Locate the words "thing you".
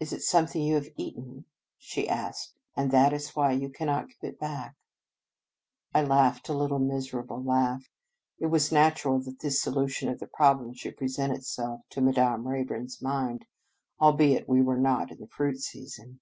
0.48-0.74